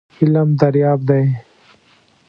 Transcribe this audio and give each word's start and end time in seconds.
علم 0.17 0.49
دریاب 0.59 0.99
دی. 1.07 1.25